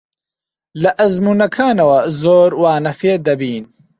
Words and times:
لە 0.81 0.91
ئەزموونەکانەوە 0.99 1.97
زۆر 2.21 2.49
وانە 2.61 2.93
فێر 2.99 3.19
دەبین. 3.27 3.65